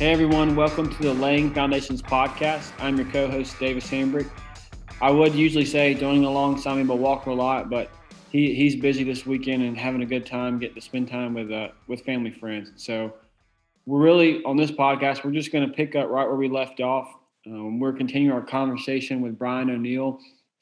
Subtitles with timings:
[0.00, 2.72] Hey everyone, welcome to the Laying Foundations podcast.
[2.78, 4.30] I'm your co-host Davis Hambrick.
[5.02, 7.90] I would usually say joining alongside me, but Walker a lot, but
[8.30, 11.52] he, he's busy this weekend and having a good time, getting to spend time with
[11.52, 12.72] uh, with family friends.
[12.76, 13.12] So
[13.84, 15.22] we're really on this podcast.
[15.22, 17.14] We're just going to pick up right where we left off.
[17.46, 20.18] Um, we're continuing our conversation with Brian O'Neil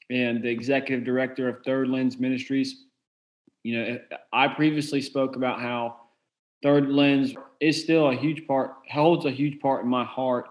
[0.09, 2.83] and the executive director of Third Lens Ministries.
[3.63, 3.99] You know,
[4.33, 5.95] I previously spoke about how
[6.61, 10.47] Third Lens is still a huge part, holds a huge part in my heart.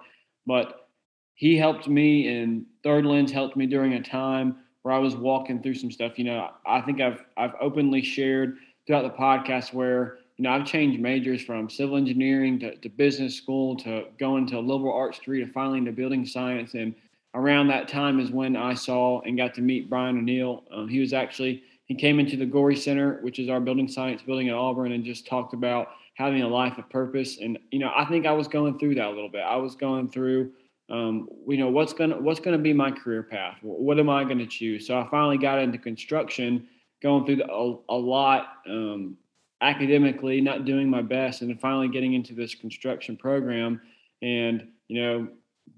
[0.47, 0.89] But
[1.35, 5.63] he helped me, and Third Lens helped me during a time where I was walking
[5.63, 6.19] through some stuff.
[6.19, 10.65] You know, I think I've I've openly shared throughout the podcast where you know I've
[10.65, 15.45] changed majors from civil engineering to, to business school to going to liberal arts degree
[15.45, 16.75] to finally into building science.
[16.75, 16.95] And
[17.35, 20.65] around that time is when I saw and got to meet Brian O'Neil.
[20.73, 24.23] Um, he was actually he came into the Gorrie Center, which is our building science
[24.23, 27.39] building at Auburn, and just talked about having a life of purpose.
[27.41, 29.41] And you know, I think I was going through that a little bit.
[29.41, 30.53] I was going through,
[30.91, 33.57] um, you know, what's gonna what's gonna be my career path?
[33.63, 34.87] What am I to choose?
[34.87, 36.69] So I finally got into construction,
[37.03, 39.17] going through the, a, a, lot um,
[39.63, 43.81] academically, not doing my best, and then finally getting into this construction program.
[44.21, 45.29] And you know,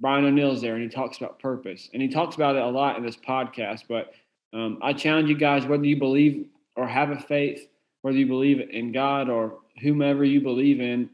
[0.01, 2.97] Brian O'Neil's there, and he talks about purpose, and he talks about it a lot
[2.97, 4.13] in this podcast, but
[4.53, 7.69] um, I challenge you guys, whether you believe or have a faith,
[8.03, 11.11] whether you believe in God or whomever you believe in,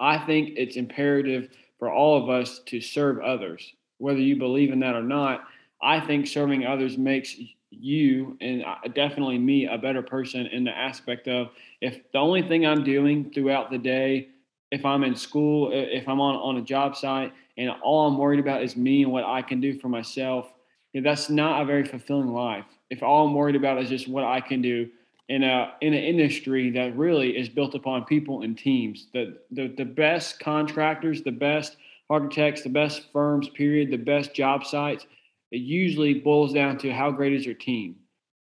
[0.00, 4.80] I think it's imperative for all of us to serve others, whether you believe in
[4.80, 5.44] that or not.
[5.82, 7.36] I think serving others makes
[7.70, 8.64] you and
[8.94, 13.30] definitely me a better person in the aspect of if the only thing I'm doing
[13.30, 14.28] throughout the day,
[14.70, 18.40] if I'm in school, if I'm on, on a job site, and all I'm worried
[18.40, 20.52] about is me and what I can do for myself,
[20.94, 22.64] that's not a very fulfilling life.
[22.90, 24.88] If all I'm worried about is just what I can do
[25.28, 29.68] in a in an industry that really is built upon people and teams, the the,
[29.76, 31.76] the best contractors, the best
[32.10, 35.06] architects, the best firms, period, the best job sites,
[35.50, 37.96] it usually boils down to how great is your team.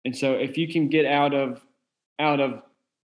[0.05, 1.61] And so if you can get out of
[2.19, 2.63] out of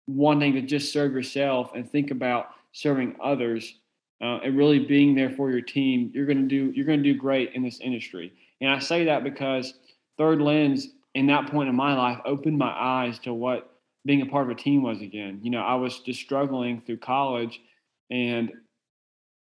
[0.06, 3.74] wanting to just serve yourself and think about serving others
[4.22, 7.12] uh, and really being there for your team, you're going to do you're going to
[7.12, 8.32] do great in this industry.
[8.60, 9.74] And I say that because
[10.16, 13.70] Third Lens, in that point in my life, opened my eyes to what
[14.04, 15.40] being a part of a team was again.
[15.42, 17.60] You know, I was just struggling through college
[18.10, 18.52] and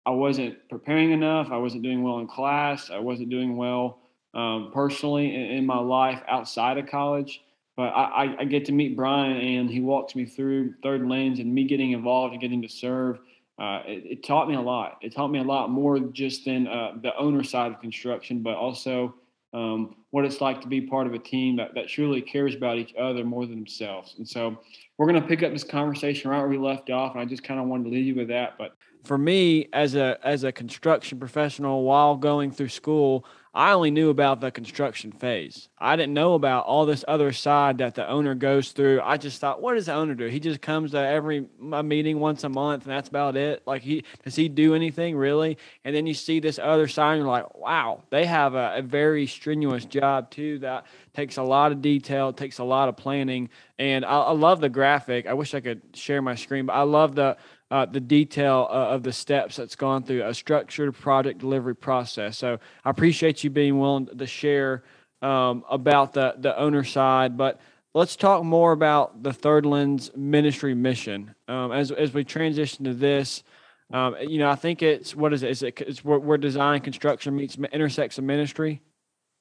[0.06, 1.50] I wasn't preparing enough.
[1.52, 2.90] I wasn't doing well in class.
[2.90, 4.00] I wasn't doing well
[4.34, 7.42] um, personally in, in, my life outside of college.
[7.76, 11.54] But I, I, get to meet Brian and he walks me through Third Lens and
[11.54, 13.20] me getting involved and getting to serve.
[13.60, 15.00] Uh, it, it, taught me a lot.
[15.02, 18.56] It taught me a lot more just than uh, the owner side of construction, but
[18.56, 19.16] also
[19.54, 22.78] um, what it's like to be part of a team that, that truly cares about
[22.78, 24.16] each other more than themselves.
[24.18, 24.60] And so
[24.98, 27.14] we're going to pick up this conversation right where we left off.
[27.14, 28.58] And I just kind of wanted to leave you with that.
[28.60, 28.74] But
[29.08, 34.12] for me, as a as a construction professional, while going through school, I only knew
[34.12, 35.70] about the construction phase.
[35.80, 39.02] I didn't know about all this other side that the owner goes through.
[39.02, 40.28] I just thought, what does the owner do?
[40.28, 43.64] He just comes to every meeting once a month, and that's about it.
[43.66, 45.58] Like he does he do anything really?
[45.84, 48.82] And then you see this other side, and you're like, wow, they have a, a
[48.84, 50.60] very strenuous job too.
[50.60, 54.60] That takes a lot of detail, takes a lot of planning, and I, I love
[54.60, 55.26] the graphic.
[55.26, 57.38] I wish I could share my screen, but I love the
[57.70, 62.38] uh, the detail uh, of the steps that's gone through a structured project delivery process.
[62.38, 64.84] So I appreciate you being willing to share
[65.22, 67.60] um, about the the owner side, but
[67.94, 72.94] let's talk more about the Third Lens ministry mission um, as as we transition to
[72.94, 73.44] this.
[73.92, 75.50] Um, you know, I think it's what is it?
[75.50, 78.82] Is it it's where, where design construction meets intersects of ministry.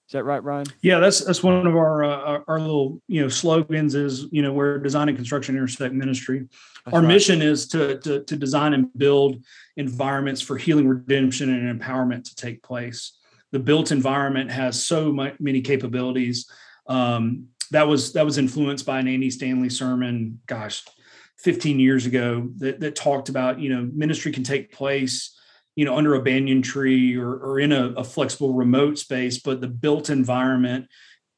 [0.08, 0.66] Is that right, Brian?
[0.82, 4.52] Yeah, that's that's one of our uh, our little you know slogans is you know
[4.52, 6.46] where design and construction intersect ministry.
[6.84, 7.08] That's our right.
[7.08, 9.44] mission is to, to to design and build
[9.76, 13.18] environments for healing, redemption, and empowerment to take place.
[13.50, 16.48] The built environment has so many capabilities.
[16.86, 20.40] Um, that was that was influenced by an Andy Stanley sermon.
[20.46, 20.84] Gosh,
[21.38, 25.36] 15 years ago that, that talked about you know ministry can take place
[25.76, 29.60] you know under a banyan tree or, or in a, a flexible remote space but
[29.60, 30.88] the built environment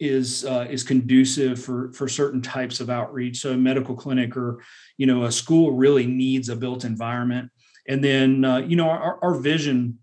[0.00, 3.38] is uh, is conducive for for certain types of outreach.
[3.38, 4.62] So a medical clinic or
[4.96, 7.50] you know a school really needs a built environment.
[7.88, 9.98] And then uh, you know our, our vision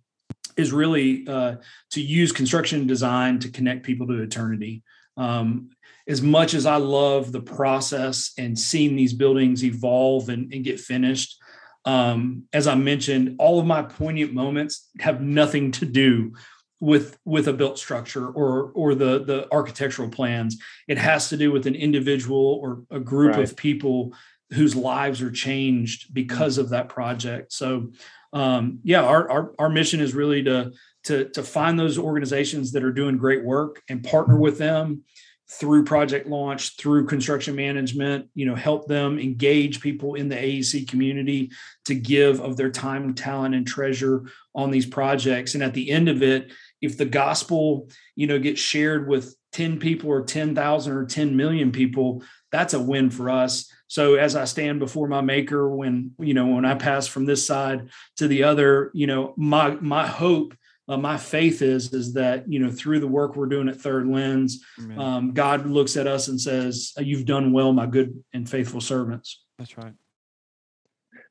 [0.58, 1.56] is really uh,
[1.92, 4.84] to use construction design to connect people to eternity.
[5.18, 5.70] Um,
[6.08, 10.80] as much as i love the process and seeing these buildings evolve and, and get
[10.80, 11.42] finished
[11.86, 16.34] um, as I mentioned, all of my poignant moments have nothing to do
[16.80, 20.58] with with a built structure or or the the architectural plans.
[20.88, 23.44] It has to do with an individual or a group right.
[23.44, 24.14] of people
[24.52, 27.54] whose lives are changed because of that project.
[27.54, 27.92] So
[28.34, 30.72] um, yeah, our, our our mission is really to
[31.06, 35.04] to to find those organizations that are doing great work and partner with them
[35.47, 40.88] through project launch through construction management you know help them engage people in the aec
[40.88, 41.51] community
[41.86, 44.24] to give of their time talent and treasure
[44.56, 45.53] on these projects.
[45.53, 46.51] And at the end of it
[46.81, 51.71] if the gospel you know gets shared with 10 people or 10,000 or 10 million
[51.71, 53.71] people that's a win for us.
[53.88, 57.45] So as i stand before my maker when you know when i pass from this
[57.45, 60.56] side to the other you know my my hope
[60.88, 64.08] uh, my faith is is that you know through the work we're doing at third
[64.08, 64.64] lens
[64.98, 69.42] um, god looks at us and says you've done well my good and faithful servants.
[69.58, 69.94] That's right.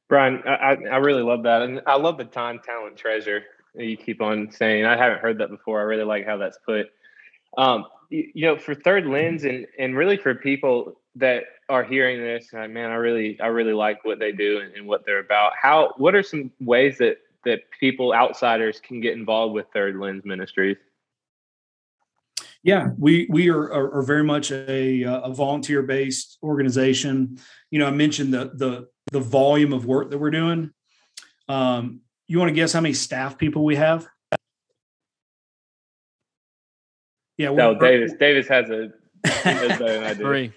[0.09, 3.45] Brian i, I really love that and i love the time talent treasure
[3.77, 4.85] you keep on saying.
[4.85, 5.81] I haven't heard that before.
[5.81, 6.87] I really like how that's put.
[7.57, 12.21] Um, you, you know for third lens and and really for people that are hearing
[12.21, 15.21] this like, man i really i really like what they do and, and what they're
[15.21, 15.53] about.
[15.61, 20.23] How what are some ways that that people outsiders can get involved with third lens
[20.25, 20.77] ministries?
[22.63, 27.39] Yeah we we are, are, are very much a, a volunteer based organization.
[27.71, 30.71] You know i mentioned the the the volume of work that we're doing.
[31.49, 34.07] Um, you want to guess how many staff people we have?
[37.37, 38.93] Yeah no davis davis has a
[39.27, 40.15] has an idea.
[40.15, 40.53] three.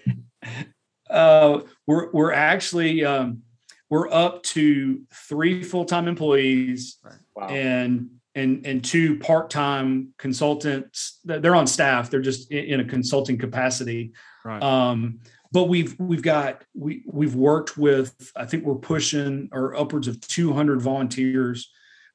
[1.10, 3.42] Uh, we're we're actually um,
[3.90, 6.98] we're up to three full-time employees
[7.34, 7.48] wow.
[7.48, 11.20] and and and two part-time consultants.
[11.24, 12.10] They're on staff.
[12.10, 14.12] They're just in a consulting capacity.
[14.44, 14.62] Right.
[14.62, 15.20] um,
[15.52, 20.20] but we've we've got we we've worked with i think we're pushing or upwards of
[20.20, 21.70] 200 volunteers.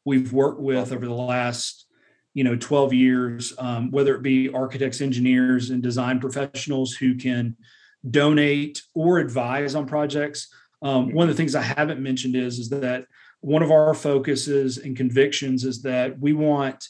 [0.06, 1.86] We've worked with over the last
[2.34, 7.56] you know 12 years um, whether it be architects engineers and design professionals who can
[8.10, 10.50] donate or advise on projects
[10.84, 13.06] um, one of the things I haven't mentioned is is that
[13.40, 16.86] one of our focuses and convictions is that we want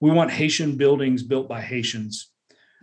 [0.00, 2.30] we want Haitian buildings built by Haitians,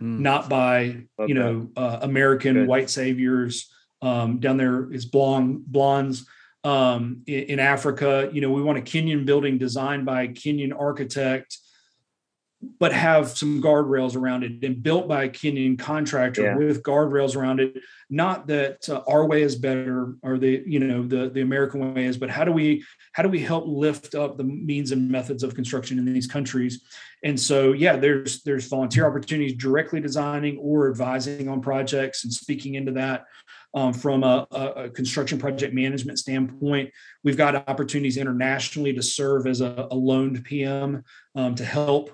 [0.00, 0.18] mm.
[0.20, 2.68] not by you know uh, American Good.
[2.68, 3.72] white saviors.
[4.02, 6.26] Um, down there is blonde blondes.
[6.62, 10.78] Um, in, in, Africa, you know, we want a Kenyan building designed by a Kenyan
[10.78, 11.56] architect
[12.78, 16.56] but have some guardrails around it and built by a Kenyan contractor yeah.
[16.56, 17.78] with guardrails around it.
[18.10, 22.04] Not that uh, our way is better or the you know the the American way
[22.04, 25.42] is, but how do we how do we help lift up the means and methods
[25.42, 26.82] of construction in these countries?
[27.24, 32.74] And so yeah, there's there's volunteer opportunities directly designing or advising on projects and speaking
[32.74, 33.24] into that.
[33.72, 36.90] Um, from a, a, construction project management standpoint.
[37.22, 41.04] We've got opportunities internationally to serve as a, a loaned PM
[41.36, 42.10] um, to help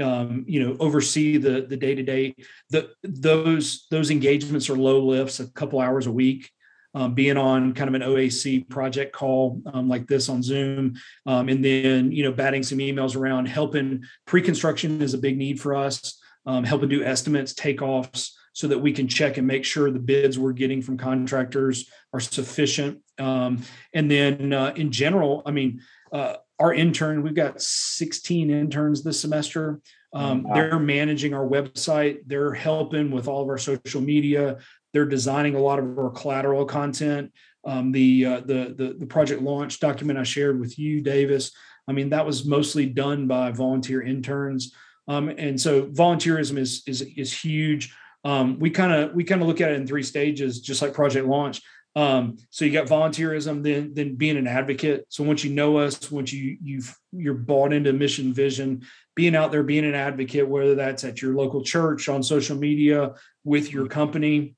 [0.00, 2.34] um, you know oversee the the day to day
[2.70, 6.50] the those those engagements are low lifts a couple hours a week
[6.94, 10.94] um, being on kind of an OAC project call um, like this on Zoom,
[11.26, 15.60] um, and then you know batting some emails around helping pre-construction is a big need
[15.60, 19.90] for us, um, helping do estimates, takeoffs, so that we can check and make sure
[19.90, 23.00] the bids we're getting from contractors are sufficient.
[23.18, 23.62] Um,
[23.94, 29.20] and then uh, in general, I mean, uh, our intern, we've got 16 interns this
[29.20, 29.80] semester.
[30.12, 30.54] Um, wow.
[30.54, 32.20] They're managing our website.
[32.26, 34.58] They're helping with all of our social media.
[34.92, 37.32] They're designing a lot of our collateral content.
[37.64, 41.52] Um, the, uh, the the the project launch document I shared with you, Davis.
[41.86, 44.74] I mean, that was mostly done by volunteer interns.
[45.08, 47.94] Um, and so volunteerism is is is huge.
[48.24, 50.92] Um, we kind of we kind of look at it in three stages, just like
[50.92, 51.62] Project Launch.
[51.96, 55.06] Um, so you got volunteerism, then then being an advocate.
[55.08, 58.82] So once you know us, once you you've you're bought into mission vision,
[59.14, 63.14] being out there, being an advocate, whether that's at your local church, on social media,
[63.44, 64.54] with your company,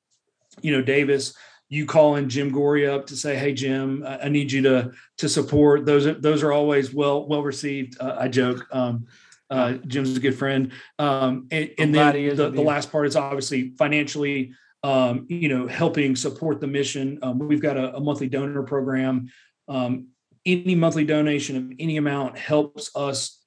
[0.61, 1.35] you know, Davis,
[1.69, 5.87] you calling Jim Gorrie up to say, "Hey, Jim, I need you to to support."
[5.87, 7.97] Those are those are always well well received.
[8.01, 8.67] Uh, I joke.
[8.71, 9.07] Um,
[9.49, 10.73] uh, Jim's a good friend.
[10.99, 16.17] Um, and, and then the, the last part is obviously financially um, you know, helping
[16.17, 17.19] support the mission.
[17.23, 19.29] Um, we've got a, a, monthly donor program.
[19.69, 20.09] Um,
[20.47, 23.45] any monthly donation of any amount helps us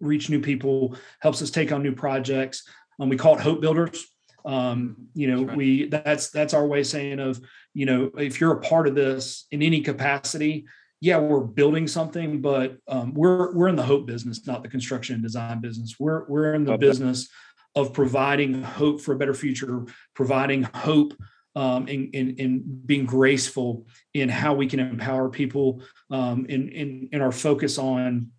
[0.00, 2.68] reach new people, helps us take on new projects.
[3.00, 4.06] Um, we call it Hope Builders.
[4.44, 5.56] Um, you know, right.
[5.56, 7.40] we that's that's our way of saying of
[7.74, 10.66] you know if you're a part of this in any capacity,
[11.00, 15.14] yeah, we're building something, but um, we're we're in the hope business, not the construction
[15.14, 15.96] and design business.
[15.98, 16.86] We're we're in the okay.
[16.86, 17.28] business
[17.76, 21.14] of providing hope for a better future, providing hope
[21.54, 27.08] um, in, in, in, being graceful in how we can empower people um, in, in,
[27.12, 28.30] in our focus on,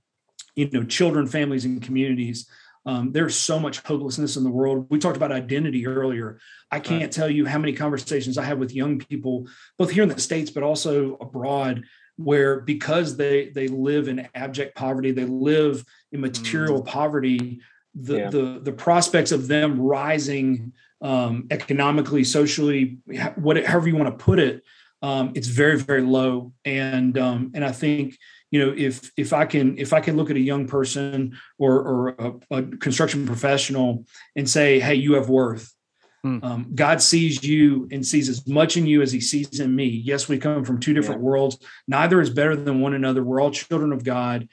[0.55, 2.49] you know, children, families, and communities.
[2.85, 4.87] Um, there's so much hopelessness in the world.
[4.89, 6.39] We talked about identity earlier.
[6.71, 7.11] I can't right.
[7.11, 10.51] tell you how many conversations I have with young people, both here in the States,
[10.51, 11.83] but also abroad,
[12.17, 16.85] where because they they live in abject poverty, they live in material mm.
[16.85, 17.61] poverty,
[17.99, 18.29] the, yeah.
[18.29, 22.97] the the prospects of them rising um, economically, socially,
[23.35, 24.63] whatever however you want to put it,
[25.01, 26.53] um, it's very very low.
[26.65, 28.17] And um, and I think
[28.51, 31.75] you know if if I can if I can look at a young person or
[31.75, 35.73] or a, a construction professional and say, hey, you have worth.
[36.23, 36.39] Hmm.
[36.41, 39.85] Um, God sees you and sees as much in you as He sees in me.
[39.85, 41.27] Yes, we come from two different yeah.
[41.27, 41.57] worlds.
[41.87, 43.23] Neither is better than one another.
[43.23, 44.47] We're all children of God,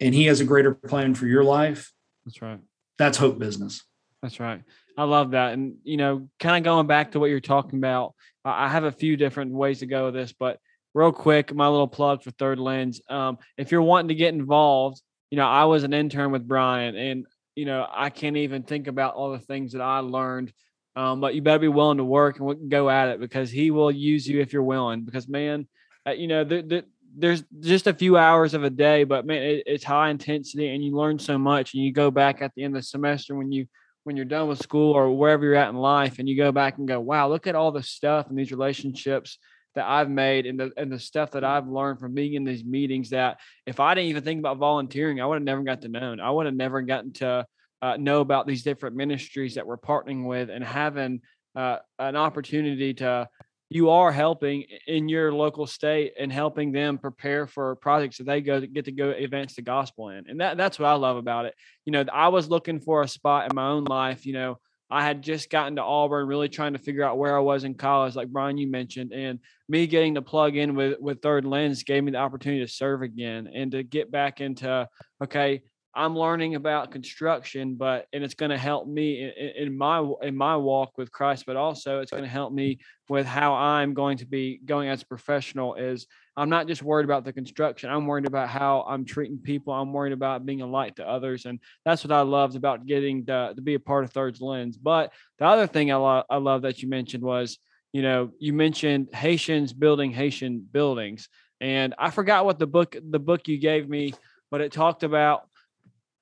[0.00, 1.92] and He has a greater plan for your life.
[2.24, 2.60] That's right.
[2.98, 3.84] That's hope business.
[4.22, 4.62] That's right.
[4.96, 5.52] I love that.
[5.52, 8.14] And, you know, kind of going back to what you're talking about,
[8.44, 10.58] I have a few different ways to go with this, but
[10.94, 13.00] real quick, my little plug for Third Lens.
[13.08, 15.00] Um, if you're wanting to get involved,
[15.30, 18.86] you know, I was an intern with Brian and, you know, I can't even think
[18.86, 20.52] about all the things that I learned.
[20.96, 23.90] Um, but you better be willing to work and go at it because he will
[23.90, 25.02] use you if you're willing.
[25.02, 25.68] Because, man,
[26.06, 26.84] uh, you know, the, the,
[27.18, 30.84] there's just a few hours of a day, but man, it, it's high intensity and
[30.84, 31.74] you learn so much.
[31.74, 33.66] And you go back at the end of the semester when you
[34.04, 36.78] when you're done with school or wherever you're at in life, and you go back
[36.78, 39.38] and go, wow, look at all the stuff and these relationships
[39.74, 42.64] that I've made and the and the stuff that I've learned from being in these
[42.64, 43.10] meetings.
[43.10, 46.16] That if I didn't even think about volunteering, I would have never got to know.
[46.22, 47.46] I would have never gotten to
[47.82, 51.20] uh, know about these different ministries that we're partnering with and having
[51.54, 53.28] uh, an opportunity to
[53.70, 58.40] you are helping in your local state and helping them prepare for projects that they
[58.40, 60.24] go to get to go advance the gospel in.
[60.28, 61.54] And that, that's what I love about it.
[61.84, 64.58] You know, I was looking for a spot in my own life, you know,
[64.90, 67.74] I had just gotten to Auburn, really trying to figure out where I was in
[67.74, 71.82] college, like Brian, you mentioned, and me getting to plug in with with Third Lens
[71.82, 74.88] gave me the opportunity to serve again and to get back into
[75.22, 75.62] okay,
[75.98, 80.36] I'm learning about construction, but and it's going to help me in, in, my in
[80.36, 82.78] my walk with Christ, but also it's going to help me
[83.08, 85.74] with how I'm going to be going as a professional.
[85.74, 87.90] Is I'm not just worried about the construction.
[87.90, 89.74] I'm worried about how I'm treating people.
[89.74, 93.26] I'm worried about being a light to others, and that's what I loved about getting
[93.26, 94.76] to, to be a part of Third Lens.
[94.76, 97.58] But the other thing I, lo- I love that you mentioned was,
[97.92, 101.28] you know, you mentioned Haitians building Haitian buildings,
[101.60, 104.14] and I forgot what the book the book you gave me,
[104.48, 105.48] but it talked about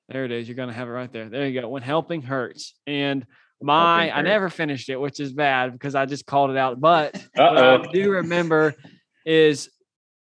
[0.08, 0.48] there it is.
[0.48, 1.28] You're going to have it right there.
[1.28, 1.68] There you go.
[1.68, 2.74] When helping hurts.
[2.86, 3.26] And
[3.60, 6.80] my, I never finished it, which is bad because I just called it out.
[6.80, 8.74] But what I do remember
[9.24, 9.70] is,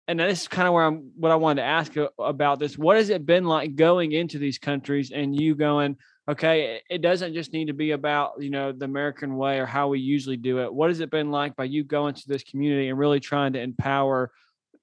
[0.06, 2.76] and this is kind of where I'm, what I wanted to ask about this.
[2.76, 5.96] What has it been like going into these countries and you going,
[6.28, 9.88] okay, it doesn't just need to be about, you know, the American way or how
[9.88, 10.72] we usually do it.
[10.72, 13.60] What has it been like by you going to this community and really trying to
[13.60, 14.30] empower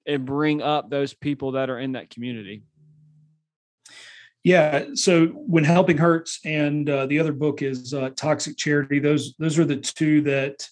[0.05, 2.63] and bring up those people that are in that community?
[4.43, 4.86] Yeah.
[4.95, 9.00] So when helping hurts, and uh, the other book is uh, Toxic Charity.
[9.00, 10.67] Those those are the two that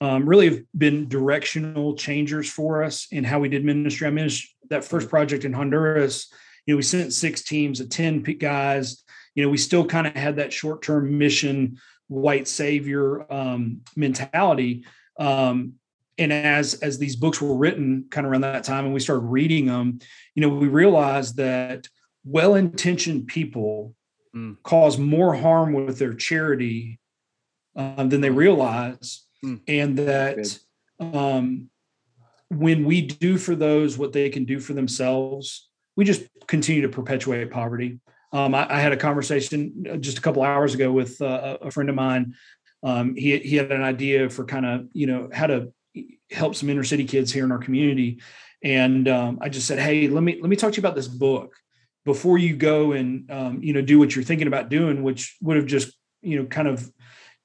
[0.00, 4.06] um, really have been directional changers for us in how we did ministry.
[4.06, 4.28] I mean,
[4.70, 6.32] that first project in Honduras.
[6.66, 9.04] You know, we sent six teams of ten guys.
[9.36, 14.84] You know, we still kind of had that short term mission, white savior um, mentality.
[15.18, 15.74] Um,
[16.18, 19.26] and as as these books were written, kind of around that time, and we started
[19.26, 20.00] reading them,
[20.34, 21.88] you know, we realized that
[22.26, 23.94] well-intentioned people
[24.34, 24.56] mm.
[24.62, 26.98] cause more harm with their charity
[27.76, 29.22] um, than they realize.
[29.44, 29.60] Mm.
[29.68, 30.58] and that
[30.98, 31.68] um,
[32.48, 36.88] when we do for those what they can do for themselves we just continue to
[36.88, 37.98] perpetuate poverty.
[38.32, 41.70] Um, I, I, had a conversation uh, just a couple hours ago with uh, a
[41.70, 42.34] friend of mine.
[42.82, 45.72] Um, he, he had an idea for kind of you know how to
[46.30, 48.20] help some inner city kids here in our community.
[48.62, 51.08] And um, i just said hey let me let me talk to you about this
[51.08, 51.54] book
[52.06, 55.56] before you go and um, you know do what you're thinking about doing, which would
[55.56, 56.90] have just you know kind of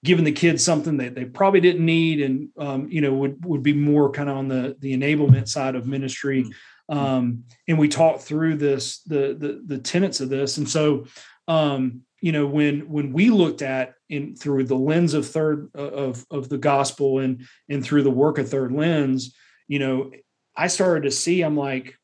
[0.03, 3.63] given the kids something that they probably didn't need, and um, you know would would
[3.63, 6.43] be more kind of on the the enablement side of ministry.
[6.43, 6.97] Mm-hmm.
[6.97, 11.07] Um, and we talked through this the the the tenets of this, and so
[11.47, 15.81] um, you know when when we looked at in through the lens of third uh,
[15.81, 19.35] of of the gospel and and through the work of third lens,
[19.67, 20.11] you know,
[20.55, 21.97] I started to see I'm like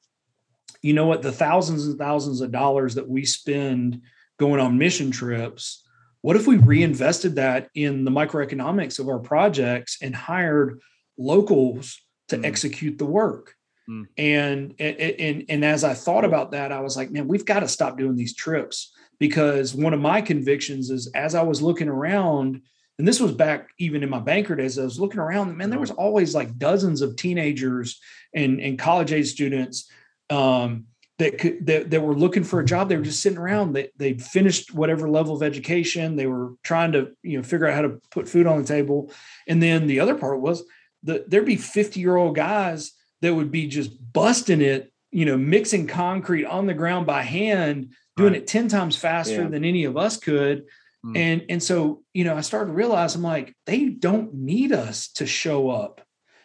[0.87, 4.01] you know what the thousands and thousands of dollars that we spend
[4.39, 5.83] going on mission trips
[6.21, 10.79] what if we reinvested that in the microeconomics of our projects and hired
[11.17, 12.45] locals to mm.
[12.45, 13.53] execute the work
[13.89, 14.05] mm.
[14.17, 17.59] and, and and and as i thought about that i was like man we've got
[17.59, 21.89] to stop doing these trips because one of my convictions is as i was looking
[21.89, 22.61] around
[22.97, 25.79] and this was back even in my banker days i was looking around man there
[25.79, 27.99] was always like dozens of teenagers
[28.33, 29.91] and and college age students
[30.29, 30.85] um,
[31.19, 32.89] that could that, that were looking for a job.
[32.89, 33.73] They were just sitting around.
[33.73, 36.15] They they finished whatever level of education.
[36.15, 39.11] They were trying to you know figure out how to put food on the table.
[39.47, 40.63] And then the other part was
[41.03, 42.91] that there'd be 50 year old guys
[43.21, 47.93] that would be just busting it, you know, mixing concrete on the ground by hand,
[48.15, 48.41] doing right.
[48.41, 49.47] it 10 times faster yeah.
[49.47, 50.65] than any of us could.
[51.05, 51.17] Mm.
[51.17, 55.09] And and so, you know, I started to realize I'm like, they don't need us
[55.13, 56.01] to show up.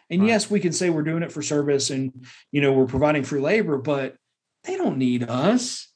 [0.09, 0.27] And right.
[0.27, 3.41] yes, we can say we're doing it for service and you know, we're providing free
[3.41, 4.15] labor, but
[4.63, 5.89] they don't need us.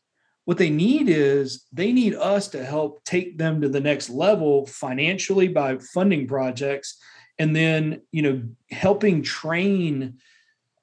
[0.45, 4.65] What they need is they need us to help take them to the next level
[4.65, 6.97] financially by funding projects
[7.37, 10.19] and then, you know, helping train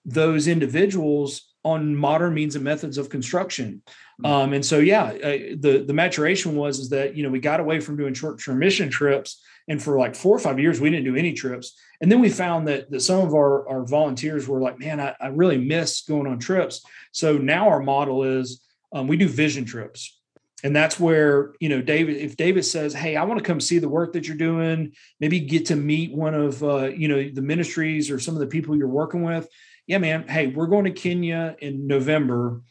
[0.05, 3.83] those individuals on modern means and methods of construction.
[4.23, 4.27] Mm-hmm.
[4.27, 7.81] Um, and so, yeah, the the maturation was is that you know we got away
[7.81, 11.05] from doing short term mission trips, and for like four or five years we didn't
[11.05, 11.77] do any trips.
[12.01, 15.15] And then we found that that some of our our volunteers were like, man, I,
[15.21, 16.85] I really miss going on trips.
[17.13, 20.21] So now our model is um, we do vision trips
[20.65, 23.79] and that's where you know davis if davis says hey i want to come see
[23.79, 27.43] the work that you're doing maybe get to meet one of uh, you know the
[27.43, 29.47] ministries or some of the people you're working with
[29.87, 32.63] yeah man hey we're going to kenya in november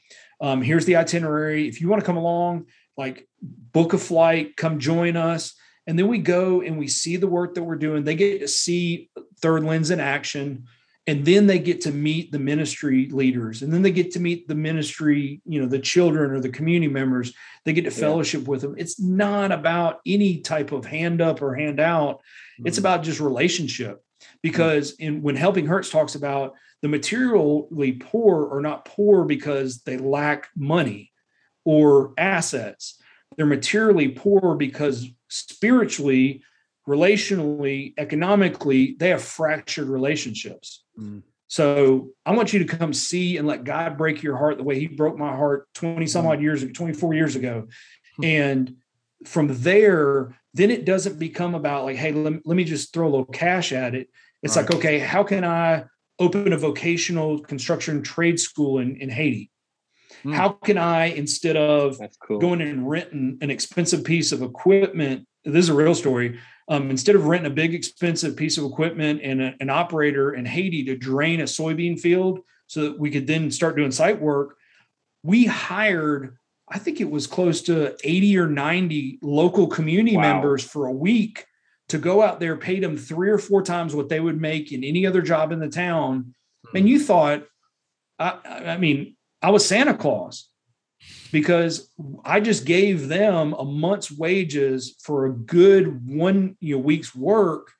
[0.43, 1.67] um, here's the itinerary.
[1.69, 5.55] If you want to come along like book a flight come join us.
[5.87, 8.03] And then we go and we see the work that we're doing.
[8.03, 9.09] They get to see
[9.41, 10.65] third lens in action.
[11.07, 13.61] And then they get to meet the ministry leaders.
[13.61, 16.91] And then they get to meet the ministry you know the children or the community
[16.91, 17.33] members.
[17.65, 18.75] They get to fellowship with them.
[18.77, 22.17] It's not about any type of hand up or hand out.
[22.17, 22.67] Mm-hmm.
[22.67, 24.03] it's about just relationship.
[24.41, 29.97] Because in when helping hurts talks about the materially poor are not poor because they
[29.97, 31.11] lack money
[31.65, 33.01] or assets
[33.35, 36.43] they're materially poor because spiritually
[36.87, 40.83] relationally, economically, they have fractured relationships.
[40.99, 41.23] Mm.
[41.47, 44.79] So I want you to come see and let God break your heart the way
[44.79, 47.67] He broke my heart 20 some odd years, 24 years ago.
[48.17, 48.23] Hmm.
[48.23, 48.75] And
[49.25, 53.09] from there, then it doesn't become about like, hey, let, let me just throw a
[53.11, 54.09] little cash at it.
[54.41, 54.67] It's right.
[54.67, 55.85] like, okay, how can I
[56.19, 59.51] open a vocational construction trade school in, in Haiti?
[60.23, 60.33] Mm.
[60.33, 62.39] How can I, instead of cool.
[62.39, 67.15] going and renting an expensive piece of equipment, this is a real story um, instead
[67.15, 70.95] of renting a big expensive piece of equipment and a, an operator in Haiti to
[70.95, 74.55] drain a soybean field so that we could then start doing site work,
[75.23, 76.37] we hired,
[76.69, 80.33] I think it was close to 80 or 90 local community wow.
[80.33, 81.45] members for a week
[81.93, 84.83] to go out there, paid them three or four times what they would make in
[84.83, 86.33] any other job in the town.
[86.69, 86.77] Hmm.
[86.77, 87.43] And you thought,
[88.17, 90.49] I, I mean, I was Santa Claus
[91.31, 91.91] because
[92.25, 97.71] I just gave them a month's wages for a good one you know, week's work.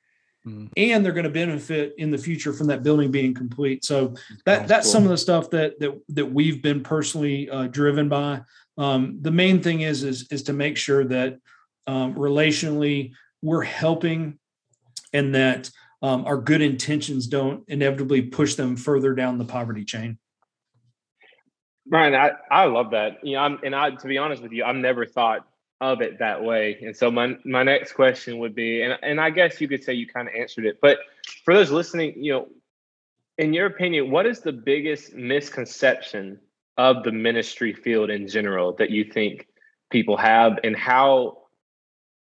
[0.46, 0.70] Mm.
[0.76, 3.84] And they're going to benefit in the future from that building being complete.
[3.84, 4.92] So that that's, that's cool.
[4.92, 8.42] some of the stuff that that that we've been personally uh, driven by.
[8.76, 11.38] Um, the main thing is is is to make sure that
[11.86, 13.12] um, relationally
[13.44, 14.38] we're helping,
[15.12, 20.18] and that um, our good intentions don't inevitably push them further down the poverty chain.
[21.86, 23.18] Brian, I, I love that.
[23.22, 25.46] You know, I'm, and I, to be honest with you, I've never thought
[25.82, 26.78] of it that way.
[26.80, 29.92] And so my my next question would be, and and I guess you could say
[29.92, 30.98] you kind of answered it, but
[31.44, 32.48] for those listening, you know,
[33.36, 36.40] in your opinion, what is the biggest misconception
[36.78, 39.46] of the ministry field in general that you think
[39.90, 41.43] people have, and how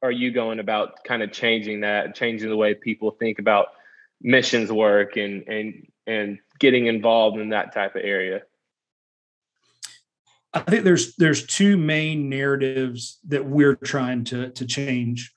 [0.02, 3.68] are you going about kind of changing that, changing the way people think about
[4.22, 8.42] missions work and and and getting involved in that type of area?
[10.52, 15.32] I think there's there's two main narratives that we're trying to to change.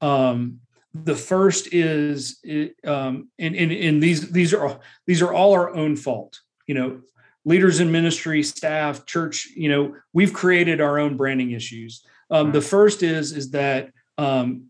[0.00, 0.60] Um,
[0.94, 2.40] the first is,
[2.84, 6.40] um, and, and and these these are these are all our own fault.
[6.66, 7.00] You know,
[7.44, 9.48] leaders in ministry, staff, church.
[9.54, 12.04] You know, we've created our own branding issues.
[12.30, 14.68] Um, the first is is that um,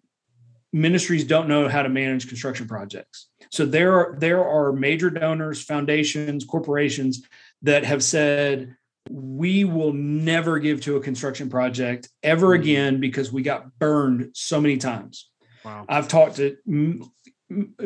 [0.73, 3.29] ministries don't know how to manage construction projects.
[3.51, 7.23] So there are there are major donors, foundations, corporations
[7.63, 8.77] that have said
[9.11, 12.63] we will never give to a construction project ever mm-hmm.
[12.63, 15.31] again because we got burned so many times.
[15.65, 15.87] Wow.
[15.89, 16.57] I've talked to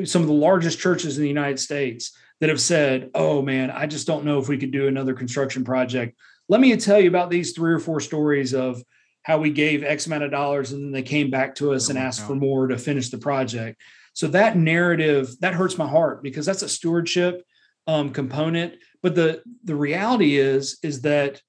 [0.05, 3.87] some of the largest churches in the United States that have said, "Oh man, I
[3.87, 7.31] just don't know if we could do another construction project." Let me tell you about
[7.31, 8.83] these three or four stories of
[9.22, 11.90] how we gave X amount of dollars and then they came back to us oh
[11.90, 13.80] and asked for more to finish the project.
[14.14, 17.42] So that narrative that hurts my heart because that's a stewardship
[17.87, 21.42] um, component but the the reality is is that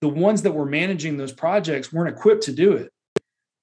[0.00, 2.92] the ones that were managing those projects weren't equipped to do it.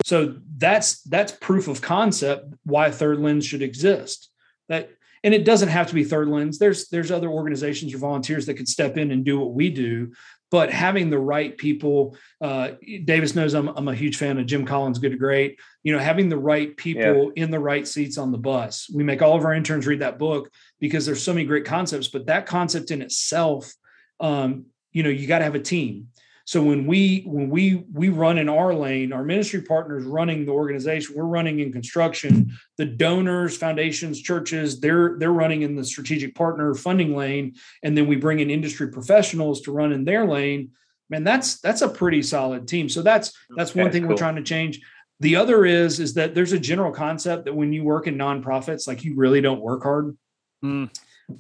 [0.06, 4.30] So that's that's proof of concept why third lens should exist.
[4.68, 4.90] That
[5.24, 6.60] and it doesn't have to be third lens.
[6.60, 10.14] There's there's other organizations or volunteers that could step in and do what we do.
[10.52, 12.72] But having the right people uh,
[13.06, 15.60] davis knows I'm, I'm a huge fan of jim collins good to great.
[15.84, 17.44] You know having the right people yeah.
[17.44, 18.90] in the right seats on the bus.
[18.94, 22.08] We make all of our interns read that book because there's so many great concepts
[22.08, 23.74] but that concept in itself
[24.20, 26.10] um, you know you got to have a team
[26.46, 30.52] so when we when we we run in our lane, our ministry partners running the
[30.52, 32.52] organization, we're running in construction.
[32.78, 38.08] The donors, foundations, churches, they're they're running in the strategic partner funding lane, and then
[38.08, 40.72] we bring in industry professionals to run in their lane.
[41.10, 42.90] Man, that's that's a pretty solid team.
[42.90, 44.12] So that's that's one thing cool.
[44.12, 44.82] we're trying to change.
[45.20, 48.88] The other is is that there's a general concept that when you work in nonprofits,
[48.88, 50.18] like you really don't work hard.
[50.64, 50.90] Mm.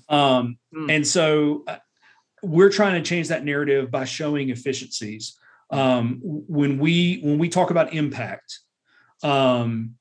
[0.07, 0.89] Um, mm.
[0.89, 1.77] and so uh,
[2.41, 5.37] we're trying to change that narrative by showing efficiencies.
[5.69, 8.59] Um, when we when we talk about impact,
[9.23, 9.95] um,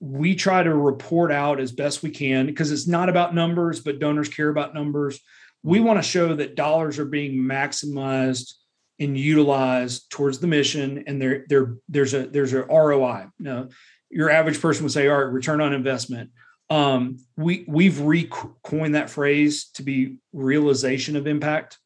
[0.00, 3.98] we try to report out as best we can because it's not about numbers, but
[3.98, 5.20] donors care about numbers.
[5.62, 8.54] We want to show that dollars are being maximized
[9.00, 13.26] and utilized towards the mission, and there there there's a there's a ROI.
[13.38, 13.68] You know,
[14.10, 16.30] your average person would say, "All right, return on investment."
[16.70, 21.78] Um, we we've recoined that phrase to be realization of impact.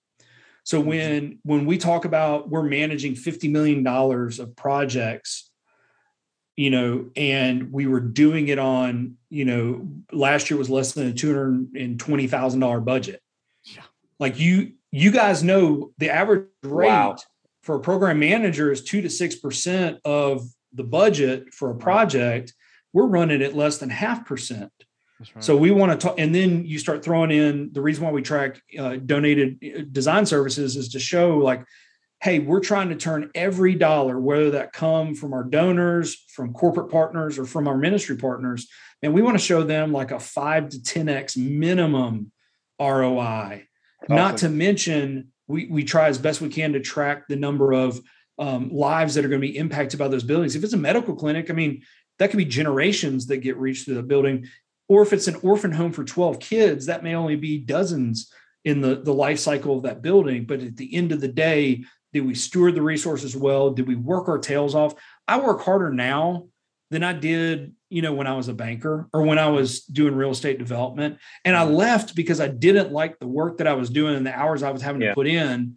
[0.65, 0.89] So mm-hmm.
[0.89, 5.51] when when we talk about we're managing fifty million dollars of projects,
[6.57, 11.09] you know, and we were doing it on, you know, last year was less than
[11.09, 13.21] a two hundred and twenty thousand dollar budget.
[13.65, 13.83] Yeah.
[14.19, 17.17] Like you you guys know the average rate wow.
[17.63, 20.43] for a program manager is two to six percent of
[20.73, 22.53] the budget for a project
[22.93, 24.71] we're running at less than half percent.
[25.35, 25.45] Right.
[25.45, 28.23] So we want to talk, and then you start throwing in the reason why we
[28.23, 31.65] track uh, donated uh, design services is to show like,
[32.23, 36.91] hey, we're trying to turn every dollar, whether that come from our donors, from corporate
[36.91, 38.69] partners, or from our ministry partners,
[39.03, 42.33] and we want to show them like a five to ten x minimum
[42.81, 43.67] ROI.
[44.05, 44.17] Awesome.
[44.17, 48.01] Not to mention, we we try as best we can to track the number of
[48.39, 50.57] um, lives that are going to be impacted by those buildings.
[50.57, 51.83] If it's a medical clinic, I mean,
[52.19, 54.47] that could be generations that get reached through the building.
[54.93, 58.31] Or if it's an orphan home for 12 kids, that may only be dozens
[58.63, 60.45] in the, the life cycle of that building.
[60.45, 63.71] But at the end of the day, did we steward the resources well?
[63.71, 64.93] Did we work our tails off?
[65.27, 66.49] I work harder now
[66.91, 70.15] than I did, you know, when I was a banker or when I was doing
[70.15, 71.17] real estate development.
[71.47, 74.39] And I left because I didn't like the work that I was doing and the
[74.39, 75.09] hours I was having yeah.
[75.09, 75.77] to put in.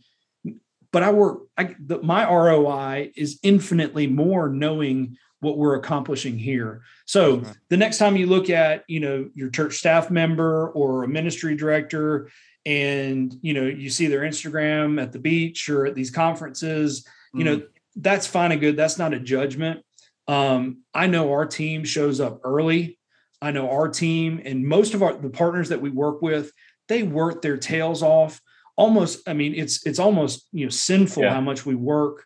[0.92, 6.82] But I work, I, the, my ROI is infinitely more knowing what we're accomplishing here.
[7.06, 11.08] So the next time you look at, you know, your church staff member or a
[11.08, 12.30] ministry director
[12.66, 17.40] and, you know, you see their Instagram at the beach or at these conferences, mm-hmm.
[17.40, 18.02] you know, mm-hmm.
[18.02, 18.76] that's fine and good.
[18.76, 19.86] That's not a judgment.
[20.28, 22.98] Um, I know our team shows up early.
[23.42, 26.52] I know our team and most of our the partners that we work with,
[26.88, 28.42] they work their tails off.
[28.76, 31.34] Almost, I mean, it's it's almost you know sinful yeah.
[31.34, 32.25] how much we work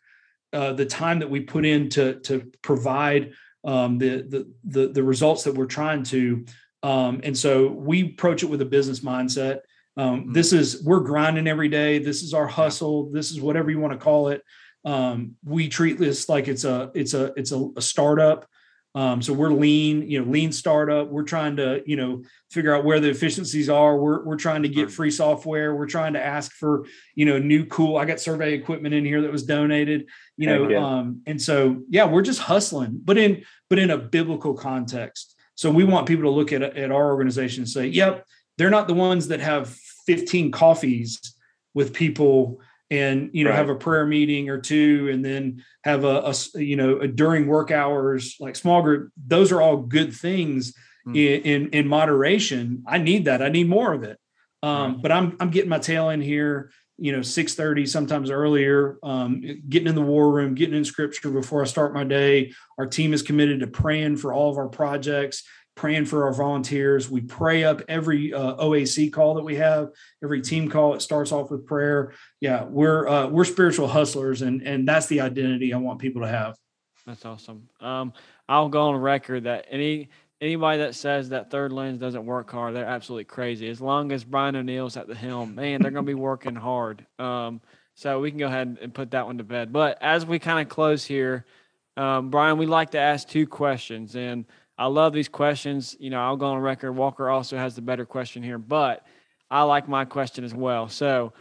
[0.53, 3.33] uh, the time that we put in to to provide
[3.63, 6.45] um, the, the, the the results that we're trying to.
[6.81, 9.59] Um, and so we approach it with a business mindset.
[9.97, 10.33] Um, mm-hmm.
[10.33, 11.99] This is we're grinding every day.
[11.99, 13.11] This is our hustle.
[13.11, 14.41] This is whatever you want to call it.
[14.85, 18.47] Um, we treat this like it's a it's a it's a, a startup.
[18.95, 21.09] Um, so we're lean, you know, lean startup.
[21.09, 23.95] We're trying to, you know, figure out where the efficiencies are.
[23.95, 25.75] We're, we're trying to get free software.
[25.75, 27.97] We're trying to ask for, you know, new cool.
[27.97, 30.09] I got survey equipment in here that was donated,
[30.39, 30.85] you know, yeah.
[30.85, 35.35] um, and so yeah, we're just hustling, but in but in a biblical context.
[35.55, 38.25] So we want people to look at at our organization and say, yep,
[38.57, 39.67] they're not the ones that have
[40.05, 41.35] 15 coffees
[41.73, 43.57] with people and you know right.
[43.57, 47.45] have a prayer meeting or two and then have a, a, you know a during
[47.45, 50.73] work hours like small group those are all good things
[51.05, 51.15] mm.
[51.15, 54.17] in, in, in moderation i need that i need more of it
[54.63, 55.01] um, right.
[55.03, 59.87] but i'm i'm getting my tail in here you know 6:30 sometimes earlier um, getting
[59.87, 63.21] in the war room getting in scripture before i start my day our team is
[63.21, 65.43] committed to praying for all of our projects
[65.79, 67.09] praying for our volunteers.
[67.09, 70.93] We pray up every uh, OAC call that we have, every team call.
[70.93, 72.11] It starts off with prayer.
[72.41, 76.27] Yeah, we're uh, we're spiritual hustlers, and and that's the identity I want people to
[76.27, 76.57] have.
[77.05, 77.69] That's awesome.
[77.79, 78.11] Um,
[78.49, 80.09] I'll go on record that any
[80.41, 83.69] anybody that says that third lens doesn't work hard, they're absolutely crazy.
[83.69, 87.05] As long as Brian O'Neil's at the helm, man, they're going to be working hard.
[87.17, 87.61] Um,
[87.95, 89.73] so we can go ahead and put that one to bed.
[89.73, 91.45] But as we kind of close here,
[91.97, 94.45] um, Brian, we like to ask two questions, and
[94.77, 95.97] I love these questions.
[95.99, 96.93] You know, I'll go on record.
[96.93, 99.05] Walker also has the better question here, but
[99.51, 100.87] I like my question as well.
[100.87, 101.33] So,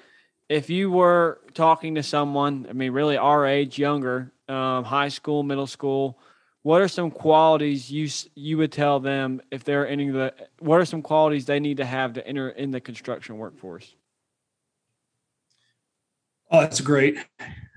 [0.49, 5.43] if you were talking to someone, I mean, really our age, younger, um, high school,
[5.43, 6.19] middle school,
[6.69, 10.35] what are some qualities you you would tell them if they're entering the?
[10.59, 13.95] What are some qualities they need to have to enter in the construction workforce?
[16.51, 17.17] Oh, that's great.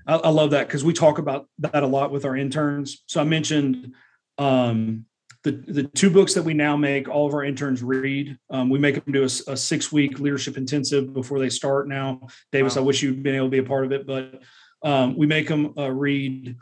[0.06, 3.02] I, I love that because we talk about that a lot with our interns.
[3.06, 3.94] So I mentioned
[4.36, 5.06] um,
[5.42, 8.36] the the two books that we now make all of our interns read.
[8.50, 11.88] Um, we make them do a, a, six week leadership intensive before they start.
[11.88, 12.82] Now, Davis, wow.
[12.82, 14.42] I wish you'd been able to be a part of it, but
[14.82, 16.58] um, we make them uh, read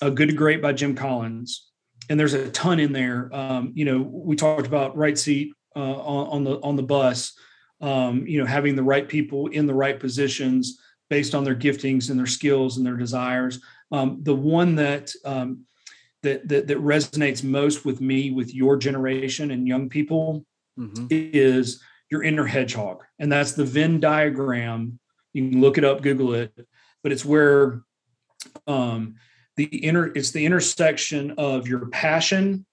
[0.00, 1.71] "A Good to Great" by Jim Collins,
[2.12, 3.30] and there's a ton in there.
[3.32, 7.32] Um, you know, we talked about right seat uh, on, on, the on the bus.
[7.80, 12.10] Um, you know, having the right people in the right positions based on their giftings
[12.10, 13.60] and their skills and their desires.
[13.92, 15.64] Um, the one that, um,
[16.22, 20.44] that, that that resonates most with me, with your generation and young people,
[20.78, 21.06] mm-hmm.
[21.08, 24.98] is your inner hedgehog, and that's the Venn diagram.
[25.32, 26.52] You can look it up, Google it,
[27.02, 27.80] but it's where
[28.66, 29.14] um,
[29.56, 32.66] the inner it's the intersection of your passion,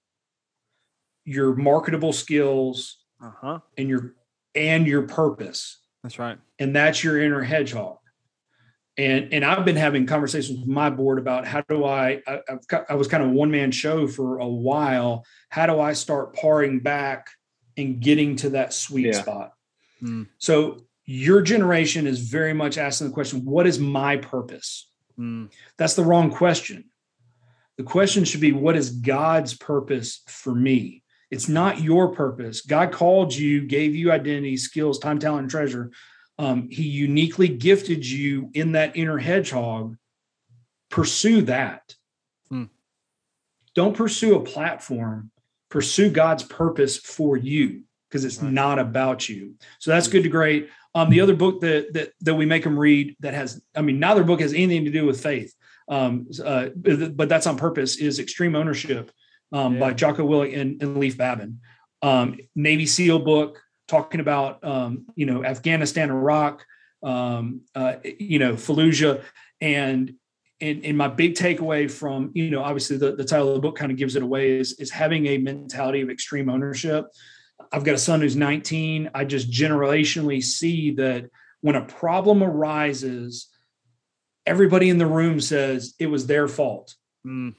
[1.24, 3.60] your marketable skills, uh-huh.
[3.76, 4.14] and your
[4.54, 5.78] and your purpose.
[6.02, 6.38] That's right.
[6.58, 7.98] And that's your inner hedgehog
[9.00, 12.84] and and I've been having conversations with my board about how do I, I I've,
[12.90, 15.24] I was kind of one man show for a while.
[15.48, 17.30] How do I start paring back
[17.76, 19.22] and getting to that sweet yeah.
[19.22, 19.52] spot?
[20.02, 20.28] Mm.
[20.38, 24.89] So your generation is very much asking the question, what is my purpose?
[25.20, 25.50] Mm.
[25.76, 26.84] That's the wrong question.
[27.76, 31.02] The question should be, what is God's purpose for me?
[31.30, 32.62] It's not your purpose.
[32.62, 35.92] God called you, gave you identity, skills, time, talent, and treasure
[36.40, 39.98] um, he uniquely gifted you in that inner hedgehog.
[40.88, 41.94] Pursue that.
[42.48, 42.64] Hmm.
[43.74, 45.32] Don't pursue a platform.
[45.68, 48.50] Pursue God's purpose for you because it's right.
[48.50, 49.56] not about you.
[49.80, 50.70] So that's good to great.
[50.94, 54.00] Um, the other book that, that that we make them read that has, I mean,
[54.00, 55.54] neither book has anything to do with faith,
[55.88, 57.96] um, uh, but that's on purpose.
[57.96, 59.12] Is Extreme Ownership
[59.52, 59.80] um, yeah.
[59.80, 61.60] by Jocko Willink and, and Leif Babin.
[62.02, 66.64] Um, Navy SEAL book talking about um, you know Afghanistan, Iraq,
[67.02, 69.22] um, uh, you know Fallujah,
[69.60, 70.14] and
[70.60, 73.76] and, and my big takeaway from you know obviously the, the title of the book
[73.76, 77.06] kind of gives it away is is having a mentality of extreme ownership.
[77.72, 79.10] I've got a son who's 19.
[79.14, 83.48] I just generationally see that when a problem arises,
[84.46, 86.94] everybody in the room says it was their fault.
[87.26, 87.54] Mm.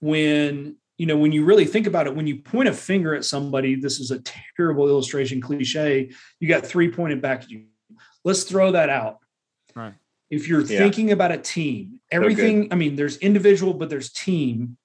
[0.00, 3.24] When you know, when you really think about it, when you point a finger at
[3.24, 4.20] somebody, this is a
[4.56, 6.10] terrible illustration, cliche.
[6.40, 7.66] You got three pointed back at you.
[8.24, 9.18] Let's throw that out.
[9.76, 9.94] Right.
[10.28, 10.78] If you're yeah.
[10.78, 14.76] thinking about a team, everything, so I mean, there's individual, but there's team.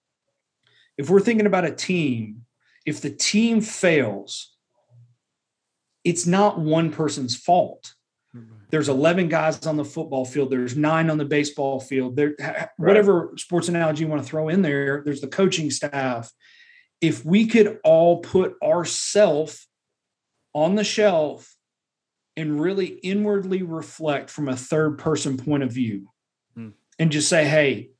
[0.98, 2.42] If we're thinking about a team,
[2.86, 4.56] if the team fails,
[6.04, 7.93] it's not one person's fault
[8.74, 12.67] there's 11 guys on the football field there's nine on the baseball field there right.
[12.78, 16.32] whatever sports analogy you want to throw in there there's the coaching staff
[17.00, 19.67] if we could all put ourself
[20.56, 21.56] on the shelf
[22.36, 26.10] and really inwardly reflect from a third person point of view
[26.56, 26.69] hmm.
[26.98, 27.91] and just say hey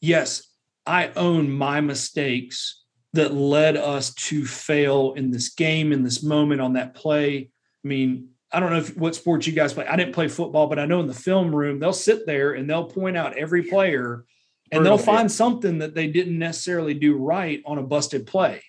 [0.00, 0.44] yes
[0.86, 2.83] i own my mistakes
[3.14, 7.50] that led us to fail in this game in this moment on that play
[7.84, 9.84] i mean I don't know if, what sports you guys play.
[9.84, 12.70] I didn't play football, but I know in the film room they'll sit there and
[12.70, 14.24] they'll point out every player
[14.70, 18.62] and they'll find something that they didn't necessarily do right on a busted play.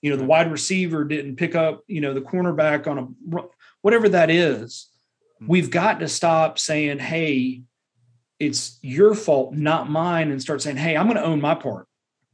[0.00, 3.42] You know, the wide receiver didn't pick up, you know, the cornerback on a
[3.80, 4.88] whatever that is.
[5.38, 5.46] Hmm.
[5.46, 7.62] We've got to stop saying, "Hey,
[8.38, 11.86] it's your fault, not mine," and start saying, "Hey, I'm going to own my part."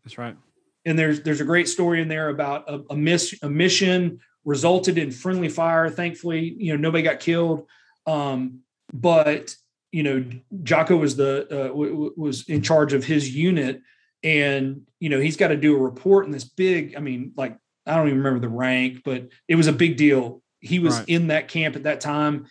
[0.05, 0.37] That's right.
[0.85, 4.99] And there's there's a great story in there about a, a miss a mission resulted
[4.99, 5.91] in friendly fire.
[5.91, 7.67] Thankfully, you know, nobody got killed.
[8.07, 8.61] Um,
[8.93, 9.55] but
[9.93, 10.25] you know,
[10.63, 13.83] Jocko was the uh, w- was in charge of his unit,
[14.23, 16.97] and you know, he's got to do a report in this big.
[16.97, 20.43] I mean, like I don't even remember the rank, but it was a big deal.
[20.61, 21.09] He was right.
[21.09, 22.47] in that camp at that time.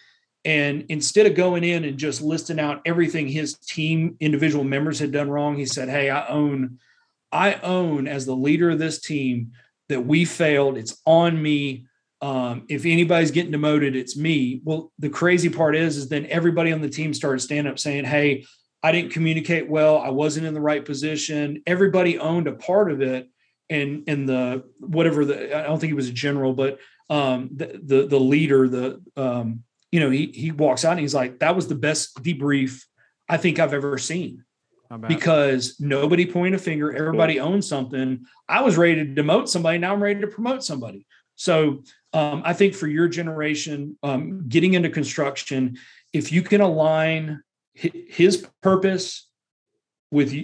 [0.46, 5.12] And instead of going in and just listing out everything his team individual members had
[5.12, 6.80] done wrong, he said, Hey, I own,
[7.32, 9.52] I own as the leader of this team
[9.90, 10.78] that we failed.
[10.78, 11.86] It's on me.
[12.22, 14.62] Um, if anybody's getting demoted, it's me.
[14.64, 18.06] Well, the crazy part is, is then everybody on the team started standing up saying,
[18.06, 18.46] Hey,
[18.82, 19.98] I didn't communicate well.
[19.98, 21.62] I wasn't in the right position.
[21.68, 23.30] Everybody owned a part of it.
[23.70, 27.80] And, and the, whatever the, I don't think he was a general, but, um, the,
[27.84, 31.56] the, the leader, the, um, you know, he, he walks out and he's like, that
[31.56, 32.84] was the best debrief
[33.28, 34.46] I think I've ever seen
[35.08, 36.96] because nobody point a finger.
[36.96, 38.26] Everybody owns something.
[38.48, 39.78] I was ready to demote somebody.
[39.78, 41.06] Now I'm ready to promote somebody.
[41.36, 45.78] So um, I think for your generation, um, getting into construction,
[46.14, 47.42] if you can align
[47.74, 49.30] his purpose
[50.10, 50.36] with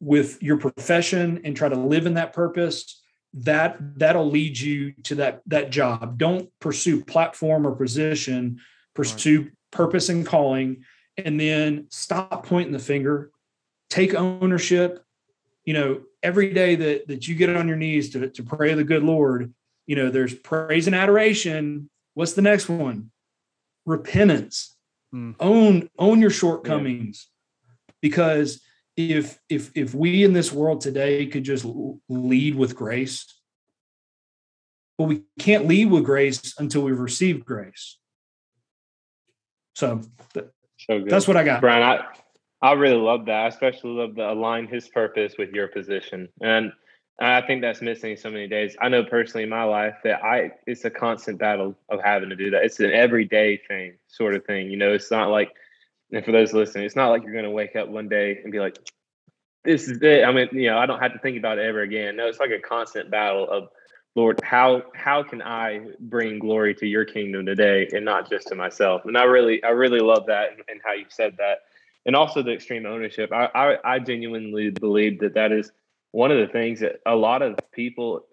[0.00, 3.02] with your profession and try to live in that purpose,
[3.34, 6.16] that that'll lead you to that that job.
[6.16, 8.60] Don't pursue platform or position.
[8.94, 9.50] Pursue right.
[9.70, 10.84] purpose and calling
[11.24, 13.30] and then stop pointing the finger,
[13.90, 15.04] take ownership.
[15.64, 18.84] You know, every day that that you get on your knees to, to pray the
[18.84, 19.52] good Lord,
[19.86, 21.90] you know, there's praise and adoration.
[22.14, 23.10] What's the next one?
[23.84, 24.76] Repentance.
[25.14, 25.34] Mm.
[25.40, 27.28] Own own your shortcomings.
[27.62, 27.92] Yeah.
[28.00, 28.62] Because
[28.96, 31.66] if if if we in this world today could just
[32.08, 33.26] lead with grace,
[34.98, 37.98] but we can't lead with grace until we've received grace.
[39.74, 40.02] So,
[40.34, 41.62] so that's what I got.
[41.62, 42.04] Brian, I,
[42.62, 43.44] I really love that.
[43.44, 46.28] I especially love the align his purpose with your position.
[46.42, 46.72] And
[47.20, 48.76] I think that's missing so many days.
[48.80, 52.36] I know personally in my life that I it's a constant battle of having to
[52.36, 52.64] do that.
[52.64, 54.70] It's an everyday thing, sort of thing.
[54.70, 55.52] You know, it's not like
[56.12, 58.58] and for those listening, it's not like you're gonna wake up one day and be
[58.58, 58.78] like,
[59.64, 60.24] This is it.
[60.24, 62.16] I mean, you know, I don't have to think about it ever again.
[62.16, 63.68] No, it's like a constant battle of
[64.16, 68.54] Lord, how how can I bring glory to your kingdom today and not just to
[68.54, 69.02] myself?
[69.04, 71.58] And I really I really love that and, how you said that,
[72.06, 73.32] and also the extreme ownership.
[73.32, 75.72] I, I I genuinely believe that that is
[76.12, 78.26] one of the things that a lot of people,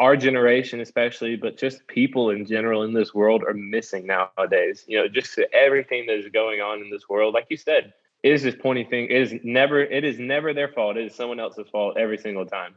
[0.00, 4.84] our generation especially, but just people in general in this world are missing nowadays.
[4.88, 8.32] You know, just everything that is going on in this world, like you said, it
[8.32, 9.06] is this pointing thing.
[9.10, 10.96] It is never it is never their fault.
[10.96, 12.74] It is someone else's fault every single time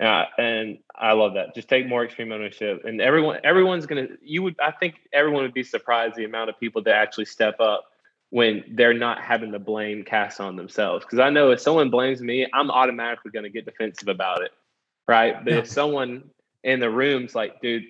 [0.00, 1.54] uh, and I love that.
[1.54, 4.08] Just take more extreme ownership, and everyone, everyone's gonna.
[4.20, 7.60] You would, I think, everyone would be surprised the amount of people that actually step
[7.60, 7.84] up
[8.34, 11.04] when they're not having the blame cast on themselves.
[11.04, 14.50] Because I know if someone blames me, I'm automatically going to get defensive about it,
[15.06, 15.36] right?
[15.44, 15.58] But yeah.
[15.60, 16.24] if someone
[16.64, 17.84] in the room's like, "Dude,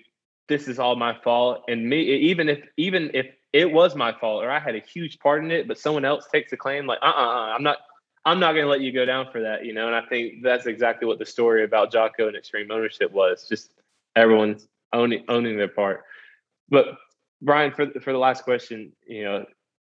[0.46, 4.44] this is all my fault," and me, even if even if it was my fault
[4.44, 6.98] or I had a huge part in it, but someone else takes the claim, like,
[7.00, 7.78] uh, uh-uh, uh, I'm not
[8.26, 9.86] I'm not going to let you go down for that, you know.
[9.86, 13.48] And I think that's exactly what the story about Jocko and extreme ownership was.
[13.48, 13.70] Just
[14.14, 16.04] everyone's owning owning their part.
[16.68, 16.98] But
[17.40, 19.46] Brian, for for the last question, you know,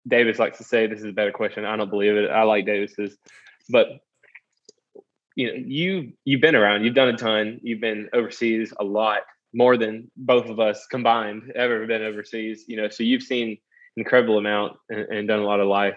[0.08, 1.66] Davis likes to say this is a better question.
[1.66, 2.30] I don't believe it.
[2.30, 3.18] I like Davis's,
[3.70, 3.88] but
[5.36, 6.84] you know, you you've been around.
[6.84, 7.60] You've done a ton.
[7.64, 9.22] You've been overseas a lot
[9.54, 12.66] more than both of us combined ever been overseas.
[12.68, 13.58] You know, so you've seen
[13.98, 15.96] incredible amount and, and done a lot of life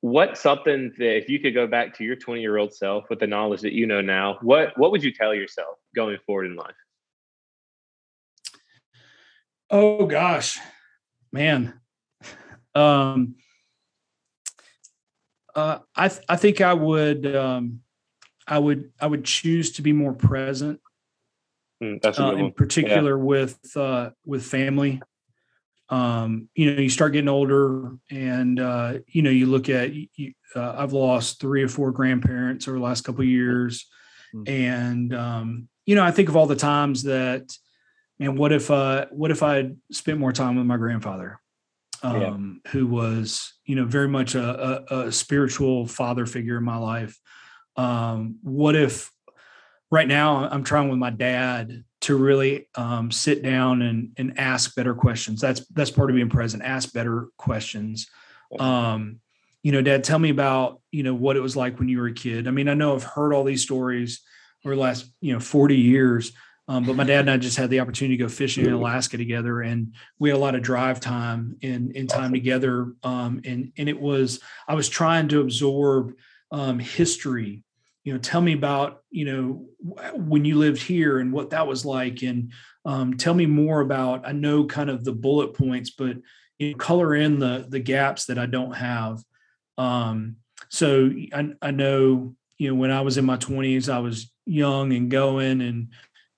[0.00, 3.18] what's something that if you could go back to your 20 year old self with
[3.18, 6.56] the knowledge that you know now what what would you tell yourself going forward in
[6.56, 6.74] life
[9.70, 10.58] oh gosh
[11.32, 11.80] man
[12.78, 13.34] um
[15.54, 17.80] uh i th- i think i would um
[18.46, 20.80] i would i would choose to be more present
[21.82, 23.24] mm, that's uh, in particular yeah.
[23.24, 25.00] with uh with family
[25.90, 29.92] um, you know, you start getting older, and uh, you know, you look at.
[29.94, 33.86] You, uh, I've lost three or four grandparents over the last couple of years,
[34.34, 34.50] mm-hmm.
[34.52, 37.50] and um, you know, I think of all the times that,
[38.20, 41.40] and what if uh, what if I spent more time with my grandfather,
[42.02, 42.70] um, yeah.
[42.72, 47.18] who was you know very much a, a, a spiritual father figure in my life.
[47.76, 49.10] Um, what if
[49.90, 54.74] right now I'm trying with my dad to really um, sit down and and ask
[54.74, 55.40] better questions.
[55.40, 56.62] That's that's part of being present.
[56.62, 58.08] Ask better questions.
[58.58, 59.20] Um,
[59.62, 62.06] you know, Dad, tell me about you know what it was like when you were
[62.06, 62.46] a kid.
[62.46, 64.22] I mean, I know I've heard all these stories
[64.64, 66.32] over the last you know 40 years.
[66.68, 69.16] Um, but my dad and I just had the opportunity to go fishing in Alaska
[69.16, 72.92] together, and we had a lot of drive time and in time together.
[73.02, 76.14] Um, and and it was I was trying to absorb
[76.50, 77.64] um, history
[78.08, 79.66] you know tell me about you know
[80.14, 82.52] when you lived here and what that was like and
[82.86, 86.16] um, tell me more about i know kind of the bullet points but
[86.58, 89.22] you know, color in the the gaps that i don't have
[89.76, 90.36] um,
[90.70, 94.94] so I, I know you know when i was in my 20s i was young
[94.94, 95.88] and going and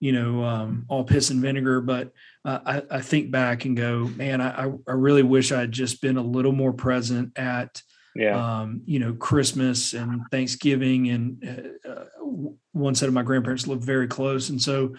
[0.01, 2.13] you know um, all piss and vinegar but
[2.45, 6.01] uh, I, I think back and go man I, I really wish i had just
[6.03, 7.83] been a little more present at
[8.15, 8.61] yeah.
[8.61, 12.05] Um, you know, Christmas and Thanksgiving, and uh, uh,
[12.73, 14.95] one set of my grandparents lived very close, and so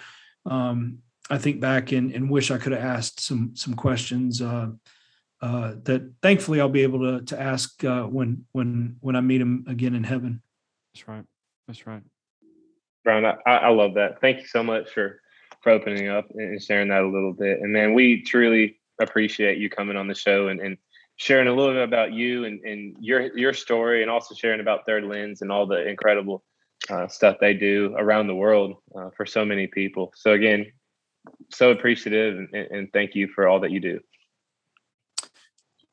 [0.45, 4.69] um, I think back and, and wish I could have asked some some questions uh,
[5.41, 9.39] uh, that thankfully I'll be able to to ask uh, when when when I meet
[9.39, 10.41] them again in heaven.
[10.93, 11.25] That's right.
[11.67, 12.03] That's right.
[13.03, 14.21] Brian, I, I love that.
[14.21, 15.21] Thank you so much for
[15.61, 17.59] for opening up and sharing that a little bit.
[17.59, 20.77] And man, we truly appreciate you coming on the show and, and
[21.17, 24.85] sharing a little bit about you and, and your your story, and also sharing about
[24.85, 26.43] Third Lens and all the incredible
[26.89, 30.11] uh, stuff they do around the world uh, for so many people.
[30.15, 30.71] So again,
[31.51, 33.99] so appreciative and, and, thank you for all that you do.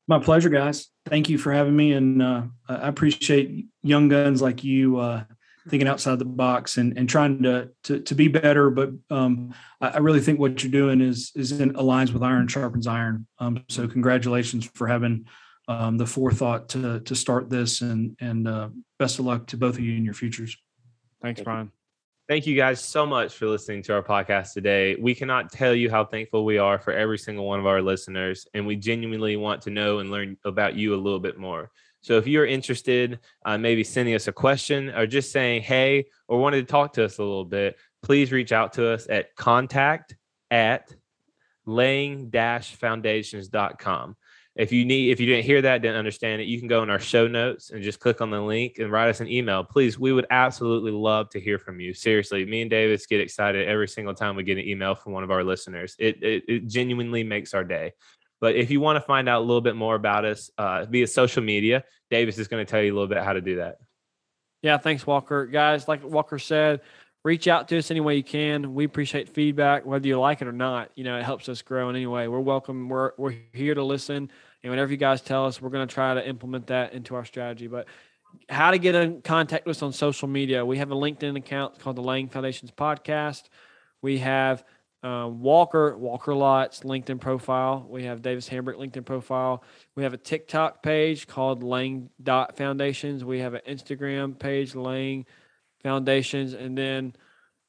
[0.07, 0.89] My pleasure, guys.
[1.05, 5.25] Thank you for having me, and uh, I appreciate young guns like you uh,
[5.69, 8.71] thinking outside the box and, and trying to, to, to be better.
[8.71, 12.49] But um, I, I, really think what you're doing is is in aligns with iron
[12.49, 13.27] sharpens iron.
[13.39, 15.27] Um, so congratulations for having
[15.69, 17.81] um, the forethought to to start this.
[17.81, 20.57] And and uh, best of luck to both of you in your futures.
[21.23, 21.73] Thanks, Brian.
[22.29, 24.97] Thank you guys so much for listening to our podcast today.
[24.97, 28.47] We cannot tell you how thankful we are for every single one of our listeners,
[28.53, 31.71] and we genuinely want to know and learn about you a little bit more.
[32.09, 36.41] So if you're interested, uh, maybe sending us a question or just saying hey or
[36.41, 40.17] wanted to talk to us a little bit, please reach out to us at contact
[40.51, 40.91] at
[41.67, 44.17] laying-foundations.com
[44.59, 46.91] if you need if you didn't hear that didn't understand it you can go in
[46.91, 49.63] our show notes and just click on the link and write us an email.
[49.63, 51.95] Please we would absolutely love to hear from you.
[51.95, 55.23] Seriously me and davis get excited every single time we get an email from one
[55.23, 55.95] of our listeners.
[55.99, 57.93] It it, it genuinely makes our day
[58.41, 61.07] but if you want to find out a little bit more about us uh, via
[61.07, 63.77] social media davis is going to tell you a little bit how to do that
[64.63, 66.81] yeah thanks walker guys like walker said
[67.25, 70.49] reach out to us any way you can we appreciate feedback whether you like it
[70.49, 73.35] or not you know it helps us grow in any way we're welcome we're, we're
[73.53, 74.31] here to listen
[74.63, 77.25] and whatever you guys tell us, we're going to try to implement that into our
[77.25, 77.69] strategy.
[77.69, 77.87] But
[78.49, 80.65] how to get in contact with us on social media?
[80.65, 83.45] We have a LinkedIn account called the Laying Foundations Podcast.
[84.03, 84.65] We have
[85.03, 87.87] um, Walker Walker Lots LinkedIn profile.
[87.89, 89.63] We have Davis Hambrick LinkedIn profile.
[89.95, 93.25] We have a TikTok page called Laying Dot Foundations.
[93.25, 95.27] We have an Instagram page Laying
[95.85, 97.15] Foundations, and then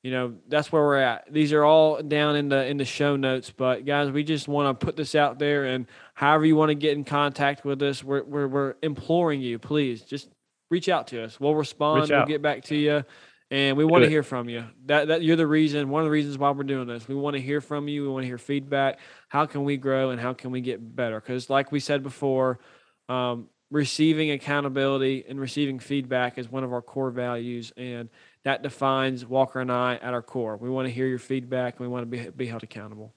[0.02, 1.32] you know that's where we're at.
[1.32, 3.52] These are all down in the in the show notes.
[3.52, 5.66] But guys we just want to put this out there.
[5.66, 9.60] And however you want to get in contact with us we're, we're, we're imploring you.
[9.60, 10.30] Please just
[10.72, 11.40] reach out to us.
[11.40, 12.10] We'll respond.
[12.10, 13.04] We'll get back to you
[13.52, 14.66] and we want to hear from you.
[14.86, 17.08] That that you're the reason one of the reasons why we're doing this.
[17.08, 18.04] We want to hear from you.
[18.04, 19.00] We want to hear feedback.
[19.28, 21.20] How can we grow and how can we get better?
[21.20, 22.60] Because like we said before
[23.08, 28.10] um, receiving accountability and receiving feedback is one of our core values and
[28.44, 30.58] that defines Walker and I at our core.
[30.58, 33.14] We want to hear your feedback and we want to be, be held accountable.